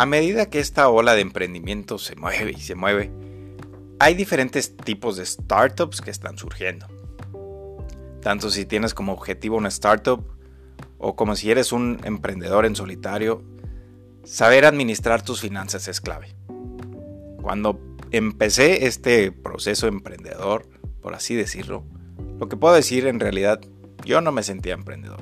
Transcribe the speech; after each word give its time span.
A 0.00 0.06
medida 0.06 0.48
que 0.48 0.60
esta 0.60 0.88
ola 0.88 1.12
de 1.12 1.20
emprendimiento 1.20 1.98
se 1.98 2.16
mueve 2.16 2.52
y 2.52 2.60
se 2.62 2.74
mueve, 2.74 3.12
hay 3.98 4.14
diferentes 4.14 4.74
tipos 4.74 5.18
de 5.18 5.26
startups 5.26 6.00
que 6.00 6.10
están 6.10 6.38
surgiendo. 6.38 6.86
Tanto 8.22 8.48
si 8.48 8.64
tienes 8.64 8.94
como 8.94 9.12
objetivo 9.12 9.58
una 9.58 9.68
startup 9.68 10.24
o 10.96 11.16
como 11.16 11.36
si 11.36 11.50
eres 11.50 11.70
un 11.70 12.00
emprendedor 12.04 12.64
en 12.64 12.76
solitario, 12.76 13.44
saber 14.24 14.64
administrar 14.64 15.20
tus 15.20 15.42
finanzas 15.42 15.86
es 15.86 16.00
clave. 16.00 16.34
Cuando 17.42 17.78
empecé 18.10 18.86
este 18.86 19.32
proceso 19.32 19.86
emprendedor, 19.86 20.66
por 21.02 21.14
así 21.14 21.34
decirlo, 21.34 21.84
lo 22.38 22.48
que 22.48 22.56
puedo 22.56 22.74
decir 22.74 23.06
en 23.06 23.20
realidad, 23.20 23.60
yo 24.06 24.22
no 24.22 24.32
me 24.32 24.44
sentía 24.44 24.72
emprendedor. 24.72 25.20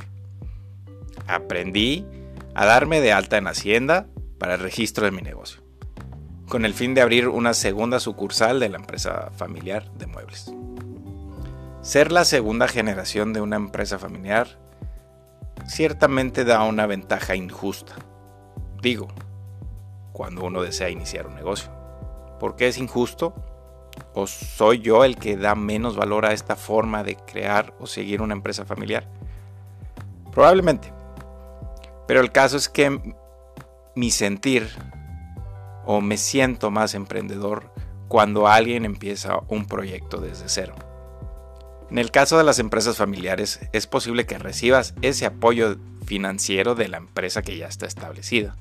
Aprendí 1.27 2.07
a 2.55 2.65
darme 2.65 3.01
de 3.01 3.11
alta 3.11 3.39
en 3.39 3.49
Hacienda 3.49 4.07
para 4.39 4.55
el 4.55 4.61
registro 4.61 5.05
de 5.05 5.11
mi 5.11 5.23
negocio, 5.23 5.61
con 6.49 6.65
el 6.65 6.75
fin 6.75 6.95
de 6.95 7.03
abrir 7.03 7.29
una 7.29 7.55
segunda 7.55 8.01
sucursal 8.01 8.61
de 8.61 8.69
la 8.69 8.79
empresa 8.79 9.31
familiar 9.37 9.91
de 9.93 10.07
muebles. 10.07 10.53
Ser 11.83 12.13
la 12.13 12.25
segunda 12.25 12.69
generación 12.69 13.33
de 13.33 13.41
una 13.41 13.57
empresa 13.57 13.99
familiar 13.99 14.59
ciertamente 15.67 16.45
da 16.45 16.63
una 16.65 16.87
ventaja 16.87 17.35
injusta. 17.35 17.95
Digo, 18.81 19.09
cuando 20.13 20.45
uno 20.45 20.63
desea 20.63 20.91
iniciar 20.91 21.27
un 21.27 21.35
negocio. 21.35 21.71
¿Por 22.41 22.57
qué 22.57 22.69
es 22.69 22.79
injusto? 22.79 23.35
¿O 24.15 24.27
soy 24.27 24.81
yo 24.81 25.05
el 25.05 25.17
que 25.17 25.37
da 25.37 25.55
menos 25.55 25.97
valor 25.97 26.27
a 26.27 26.33
esta 26.33 26.57
forma 26.57 27.03
de 27.03 27.17
crear 27.17 27.75
o 27.81 27.87
seguir 27.87 28.23
una 28.23 28.35
empresa 28.35 28.65
familiar? 28.65 29.09
Probablemente. 30.33 30.93
Pero 32.07 32.21
el 32.21 32.33
caso 32.33 32.57
es 32.57 32.69
que 32.69 33.15
mi 33.99 34.13
sentir 34.13 34.69
o 35.85 36.01
me 36.01 36.19
siento 36.19 36.71
más 36.71 36.95
emprendedor 36.95 37.73
cuando 38.07 38.47
alguien 38.47 38.85
empieza 38.85 39.41
un 39.49 39.67
proyecto 39.67 40.19
desde 40.19 40.49
cero. 40.49 40.77
En 41.91 41.99
el 41.99 42.13
caso 42.13 42.39
de 42.39 42.45
las 42.45 42.61
empresas 42.61 42.97
familiares 42.97 43.59
es 43.73 43.89
posible 43.89 44.25
que 44.25 44.39
recibas 44.39 44.95
ese 45.03 45.27
apoyo 45.27 45.79
financiero 46.07 46.77
de 46.77 46.87
la 46.87 46.99
empresa 46.99 47.43
que 47.43 47.59
ya 47.59 47.67
está 47.67 47.87
establecida. 47.87 48.57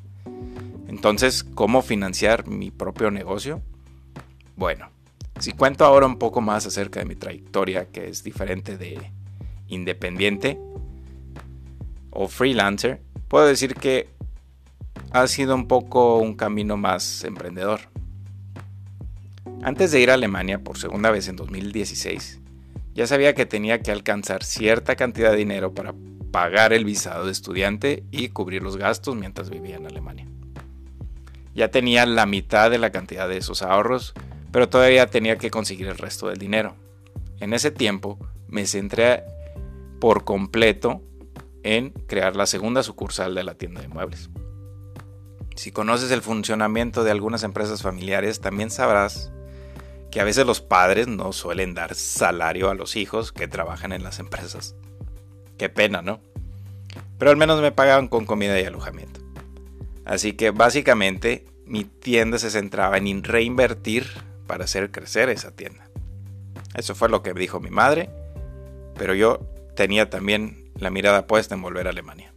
Entonces, 0.88 1.44
¿cómo 1.44 1.84
financiar 1.84 2.48
mi 2.48 2.72
propio 2.72 3.12
negocio? 3.12 3.62
Bueno, 4.56 4.90
si 5.38 5.52
cuento 5.52 5.86
ahora 5.86 6.08
un 6.08 6.18
poco 6.18 6.42
más 6.42 6.66
acerca 6.66 7.00
de 7.00 7.06
mi 7.06 7.16
trayectoria, 7.16 7.86
que 7.92 8.10
es 8.10 8.24
diferente 8.24 8.76
de 8.76 9.12
independiente 9.68 10.58
o 12.10 12.28
freelancer, 12.28 13.04
puedo 13.28 13.46
decir 13.46 13.76
que 13.76 14.17
ha 15.22 15.28
sido 15.28 15.56
un 15.56 15.68
poco 15.68 16.18
un 16.18 16.36
camino 16.36 16.78
más 16.78 17.24
emprendedor. 17.24 17.82
Antes 19.64 19.92
de 19.92 20.00
ir 20.00 20.12
a 20.12 20.16
Alemania 20.16 20.64
por 20.64 20.78
segunda 20.78 21.12
vez 21.12 21.28
en 21.28 21.36
2016, 21.36 22.40
ya 22.94 23.08
sabía 23.08 23.34
que 23.34 23.46
tenía 23.46 23.82
que 23.82 23.92
alcanzar 23.92 24.44
cierta 24.44 24.96
cantidad 24.96 25.32
de 25.32 25.38
dinero 25.38 25.74
para 25.74 25.94
pagar 26.32 26.74
el 26.74 26.86
visado 26.86 27.26
de 27.26 27.32
estudiante 27.32 28.04
y 28.12 28.30
cubrir 28.30 28.64
los 28.64 28.78
gastos 28.78 29.16
mientras 29.16 29.50
vivía 29.50 29.76
en 29.76 29.88
Alemania. 29.88 30.28
Ya 31.54 31.70
tenía 31.70 32.06
la 32.06 32.26
mitad 32.26 32.70
de 32.70 32.78
la 32.78 32.92
cantidad 32.92 33.28
de 33.28 33.38
esos 33.38 33.64
ahorros, 33.64 34.14
pero 34.52 34.70
todavía 34.70 35.08
tenía 35.08 35.38
que 35.38 35.50
conseguir 35.50 35.88
el 35.88 35.98
resto 35.98 36.28
del 36.28 36.38
dinero. 36.38 36.76
En 37.40 37.54
ese 37.54 37.72
tiempo 37.72 38.20
me 38.48 38.66
centré 38.66 39.24
por 40.00 40.24
completo 40.24 41.02
en 41.64 41.90
crear 41.90 42.36
la 42.36 42.46
segunda 42.46 42.84
sucursal 42.84 43.36
de 43.36 43.44
la 43.44 43.56
tienda 43.56 43.82
de 43.82 43.88
muebles. 43.88 44.30
Si 45.58 45.72
conoces 45.72 46.12
el 46.12 46.22
funcionamiento 46.22 47.04
de 47.04 47.10
algunas 47.10 47.42
empresas 47.42 47.82
familiares, 47.82 48.42
también 48.42 48.70
sabrás 48.70 49.32
que 50.12 50.22
a 50.22 50.24
veces 50.24 50.46
los 50.46 50.62
padres 50.62 51.08
no 51.08 51.34
suelen 51.34 51.74
dar 51.74 51.96
salario 51.96 52.70
a 52.70 52.76
los 52.76 52.96
hijos 52.96 53.32
que 53.32 53.48
trabajan 53.48 53.92
en 53.92 54.04
las 54.04 54.20
empresas. 54.20 54.76
Qué 55.58 55.68
pena, 55.68 56.04
¿no? 56.04 56.22
Pero 57.18 57.32
al 57.32 57.38
menos 57.38 57.60
me 57.60 57.72
pagaban 57.72 58.08
con 58.08 58.28
comida 58.28 58.62
y 58.62 58.66
alojamiento. 58.66 59.20
Así 60.06 60.34
que 60.34 60.52
básicamente 60.52 61.44
mi 61.66 61.86
tienda 61.86 62.38
se 62.38 62.52
centraba 62.52 62.98
en 62.98 63.24
reinvertir 63.24 64.06
para 64.46 64.66
hacer 64.66 64.92
crecer 64.92 65.30
esa 65.30 65.56
tienda. 65.56 65.90
Eso 66.76 66.94
fue 66.94 67.10
lo 67.10 67.24
que 67.24 67.34
dijo 67.34 67.60
mi 67.60 67.72
madre, 67.72 68.12
pero 68.96 69.16
yo 69.16 69.40
tenía 69.76 70.08
también 70.08 70.72
la 70.76 70.92
mirada 70.92 71.26
puesta 71.26 71.56
en 71.56 71.64
volver 71.64 71.88
a 71.88 71.90
Alemania. 71.90 72.32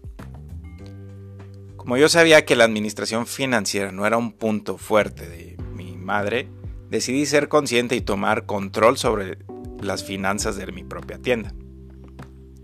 Como 1.90 1.98
yo 1.98 2.08
sabía 2.08 2.44
que 2.44 2.54
la 2.54 2.62
administración 2.62 3.26
financiera 3.26 3.90
no 3.90 4.06
era 4.06 4.16
un 4.16 4.30
punto 4.30 4.78
fuerte 4.78 5.28
de 5.28 5.56
mi 5.74 5.96
madre, 5.96 6.48
decidí 6.88 7.26
ser 7.26 7.48
consciente 7.48 7.96
y 7.96 8.00
tomar 8.00 8.46
control 8.46 8.96
sobre 8.96 9.38
las 9.80 10.04
finanzas 10.04 10.54
de 10.54 10.70
mi 10.70 10.84
propia 10.84 11.18
tienda. 11.18 11.52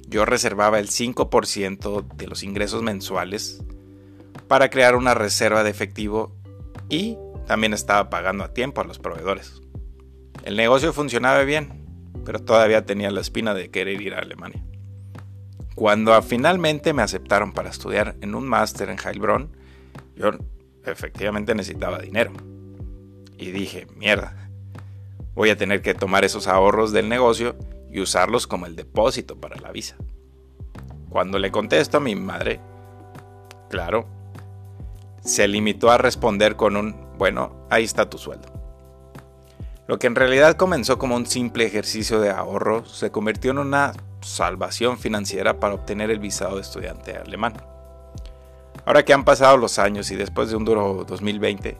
Yo 0.06 0.26
reservaba 0.26 0.78
el 0.78 0.86
5% 0.86 2.06
de 2.14 2.26
los 2.28 2.44
ingresos 2.44 2.84
mensuales 2.84 3.64
para 4.46 4.70
crear 4.70 4.94
una 4.94 5.14
reserva 5.14 5.64
de 5.64 5.70
efectivo 5.70 6.32
y 6.88 7.18
también 7.48 7.74
estaba 7.74 8.08
pagando 8.10 8.44
a 8.44 8.54
tiempo 8.54 8.80
a 8.80 8.84
los 8.84 9.00
proveedores. 9.00 9.60
El 10.44 10.54
negocio 10.56 10.92
funcionaba 10.92 11.42
bien, 11.42 11.84
pero 12.24 12.38
todavía 12.38 12.86
tenía 12.86 13.10
la 13.10 13.22
espina 13.22 13.54
de 13.54 13.72
querer 13.72 14.00
ir 14.00 14.14
a 14.14 14.20
Alemania. 14.20 14.64
Cuando 15.76 16.20
finalmente 16.22 16.94
me 16.94 17.02
aceptaron 17.02 17.52
para 17.52 17.68
estudiar 17.68 18.16
en 18.22 18.34
un 18.34 18.48
máster 18.48 18.88
en 18.88 18.96
Heilbronn, 18.98 19.50
yo 20.16 20.30
efectivamente 20.86 21.54
necesitaba 21.54 21.98
dinero. 21.98 22.32
Y 23.36 23.50
dije, 23.50 23.86
mierda, 23.94 24.48
voy 25.34 25.50
a 25.50 25.56
tener 25.58 25.82
que 25.82 25.92
tomar 25.92 26.24
esos 26.24 26.48
ahorros 26.48 26.92
del 26.92 27.10
negocio 27.10 27.56
y 27.90 28.00
usarlos 28.00 28.46
como 28.46 28.64
el 28.64 28.74
depósito 28.74 29.38
para 29.38 29.60
la 29.60 29.70
visa. 29.70 29.96
Cuando 31.10 31.38
le 31.38 31.52
contesto 31.52 31.98
a 31.98 32.00
mi 32.00 32.14
madre, 32.14 32.58
claro, 33.68 34.06
se 35.20 35.46
limitó 35.46 35.90
a 35.90 35.98
responder 35.98 36.56
con 36.56 36.76
un, 36.76 36.96
bueno, 37.18 37.66
ahí 37.68 37.84
está 37.84 38.08
tu 38.08 38.16
sueldo. 38.16 38.48
Lo 39.86 39.98
que 39.98 40.06
en 40.06 40.14
realidad 40.14 40.56
comenzó 40.56 40.96
como 40.98 41.16
un 41.16 41.26
simple 41.26 41.66
ejercicio 41.66 42.18
de 42.18 42.30
ahorro 42.30 42.86
se 42.86 43.10
convirtió 43.10 43.50
en 43.50 43.58
una 43.58 43.92
salvación 44.26 44.98
financiera 44.98 45.58
para 45.58 45.74
obtener 45.74 46.10
el 46.10 46.18
visado 46.18 46.56
de 46.56 46.62
estudiante 46.62 47.16
alemán. 47.16 47.54
Ahora 48.84 49.04
que 49.04 49.12
han 49.12 49.24
pasado 49.24 49.56
los 49.56 49.78
años 49.78 50.10
y 50.10 50.16
después 50.16 50.50
de 50.50 50.56
un 50.56 50.64
duro 50.64 51.04
2020, 51.06 51.78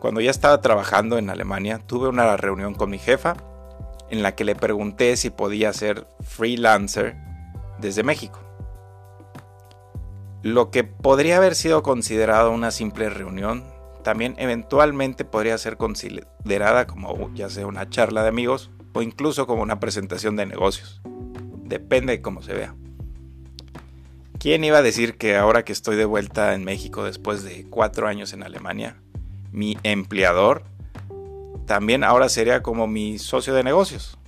cuando 0.00 0.20
ya 0.20 0.30
estaba 0.30 0.60
trabajando 0.60 1.18
en 1.18 1.30
Alemania, 1.30 1.80
tuve 1.86 2.08
una 2.08 2.36
reunión 2.36 2.74
con 2.74 2.90
mi 2.90 2.98
jefa 2.98 3.36
en 4.10 4.22
la 4.22 4.34
que 4.34 4.44
le 4.44 4.54
pregunté 4.54 5.16
si 5.16 5.30
podía 5.30 5.72
ser 5.72 6.06
freelancer 6.20 7.16
desde 7.78 8.02
México. 8.02 8.40
Lo 10.42 10.70
que 10.70 10.84
podría 10.84 11.38
haber 11.38 11.54
sido 11.54 11.82
considerado 11.82 12.52
una 12.52 12.70
simple 12.70 13.10
reunión, 13.10 13.64
también 14.04 14.36
eventualmente 14.38 15.24
podría 15.24 15.58
ser 15.58 15.76
considerada 15.76 16.86
como 16.86 17.32
ya 17.34 17.50
sea 17.50 17.66
una 17.66 17.90
charla 17.90 18.22
de 18.22 18.28
amigos 18.28 18.70
o 18.92 19.02
incluso 19.02 19.46
como 19.46 19.62
una 19.62 19.80
presentación 19.80 20.36
de 20.36 20.46
negocios. 20.46 21.02
Depende 21.66 22.12
de 22.12 22.22
cómo 22.22 22.42
se 22.42 22.54
vea. 22.54 22.74
¿Quién 24.38 24.64
iba 24.64 24.78
a 24.78 24.82
decir 24.82 25.16
que 25.16 25.36
ahora 25.36 25.64
que 25.64 25.72
estoy 25.72 25.96
de 25.96 26.04
vuelta 26.04 26.54
en 26.54 26.64
México 26.64 27.04
después 27.04 27.42
de 27.42 27.66
cuatro 27.68 28.06
años 28.06 28.32
en 28.32 28.42
Alemania, 28.42 28.96
mi 29.52 29.78
empleador 29.82 30.64
también 31.66 32.04
ahora 32.04 32.28
sería 32.28 32.62
como 32.62 32.86
mi 32.86 33.18
socio 33.18 33.54
de 33.54 33.64
negocios, 33.64 34.18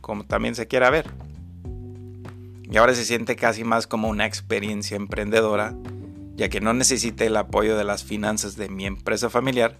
como 0.00 0.24
también 0.24 0.54
se 0.54 0.66
quiera 0.66 0.88
ver? 0.88 1.06
y 2.70 2.76
ahora 2.78 2.94
se 2.94 3.04
siente 3.04 3.36
casi 3.36 3.64
más 3.64 3.86
como 3.86 4.08
una 4.08 4.26
experiencia 4.26 4.96
emprendedora, 4.96 5.74
ya 6.34 6.48
que 6.48 6.60
no 6.60 6.74
necesita 6.74 7.24
el 7.24 7.36
apoyo 7.36 7.76
de 7.76 7.84
las 7.84 8.04
finanzas 8.04 8.56
de 8.56 8.68
mi 8.68 8.86
empresa 8.86 9.30
familiar 9.30 9.78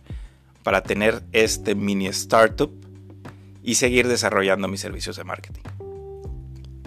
para 0.63 0.83
tener 0.83 1.23
este 1.33 1.75
mini 1.75 2.07
startup 2.09 2.71
y 3.63 3.75
seguir 3.75 4.07
desarrollando 4.07 4.69
mis 4.69 4.81
servicios 4.81 5.17
de 5.17 5.25
marketing. 5.25 5.63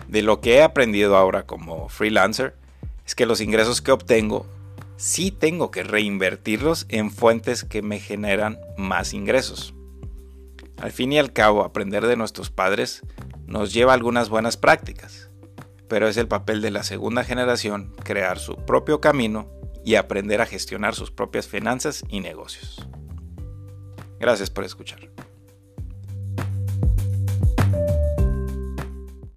De 0.09 0.21
lo 0.21 0.41
que 0.41 0.56
he 0.56 0.63
aprendido 0.63 1.15
ahora 1.15 1.45
como 1.45 1.88
freelancer 1.88 2.56
es 3.06 3.15
que 3.15 3.25
los 3.25 3.41
ingresos 3.41 3.81
que 3.81 3.91
obtengo 3.91 4.45
sí 4.97 5.31
tengo 5.31 5.71
que 5.71 5.83
reinvertirlos 5.83 6.85
en 6.89 7.11
fuentes 7.11 7.63
que 7.63 7.81
me 7.81 8.00
generan 8.00 8.59
más 8.77 9.13
ingresos. 9.13 9.73
Al 10.81 10.91
fin 10.91 11.13
y 11.13 11.19
al 11.19 11.31
cabo, 11.31 11.63
aprender 11.63 12.06
de 12.07 12.17
nuestros 12.17 12.50
padres 12.50 13.01
nos 13.45 13.73
lleva 13.73 13.91
a 13.91 13.95
algunas 13.95 14.29
buenas 14.29 14.57
prácticas 14.57 15.29
pero 15.89 16.07
es 16.07 16.15
el 16.15 16.27
papel 16.29 16.61
de 16.61 16.71
la 16.71 16.83
segunda 16.83 17.25
generación 17.25 17.94
crear 18.03 18.39
su 18.39 18.56
propio 18.56 19.01
camino 19.01 19.50
y 19.83 19.95
aprender 19.95 20.39
a 20.39 20.45
gestionar 20.45 20.95
sus 20.95 21.11
propias 21.11 21.47
finanzas 21.47 22.06
y 22.07 22.21
negocios. 22.21 22.88
Gracias 24.19 24.50
por 24.50 24.63
escuchar. 24.63 25.09